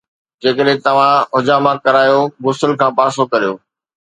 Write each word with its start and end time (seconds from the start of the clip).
جيڪڏهن 0.45 0.77
توهان 0.87 1.27
حجامہ 1.35 1.73
ڪريو، 1.83 2.19
غسل 2.45 2.71
کان 2.79 2.91
پاسو 2.97 3.23
ڪريو 3.31 3.53